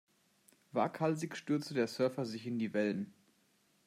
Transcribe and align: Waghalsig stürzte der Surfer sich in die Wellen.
Waghalsig 0.71 1.35
stürzte 1.37 1.75
der 1.75 1.87
Surfer 1.87 2.25
sich 2.25 2.47
in 2.47 2.57
die 2.57 2.73
Wellen. 2.73 3.13